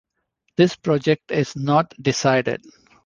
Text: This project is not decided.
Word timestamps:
This 0.57 0.75
project 0.75 1.29
is 1.29 1.55
not 1.55 1.93
decided. 2.01 2.63